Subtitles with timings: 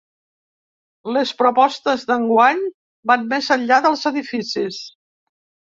[1.17, 2.65] Les propostes d’enguany
[3.13, 4.85] van més enllà dels edificis.